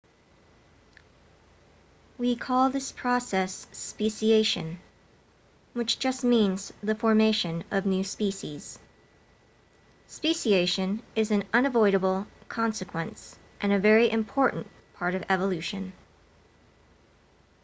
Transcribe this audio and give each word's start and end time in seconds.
we 2.17 2.35
call 2.35 2.71
this 2.71 2.91
process 2.91 3.67
speciation 3.71 4.77
which 5.73 5.99
just 5.99 6.23
means 6.23 6.73
the 6.81 6.95
formation 6.95 7.63
of 7.69 7.85
new 7.85 8.03
species 8.03 8.79
speciation 10.09 11.03
is 11.15 11.29
an 11.29 11.43
unavoidable 11.53 12.25
consequence 12.49 13.37
and 13.61 13.71
a 13.71 13.77
very 13.77 14.09
important 14.09 14.65
part 14.95 15.13
of 15.13 15.23
evolution 15.29 15.93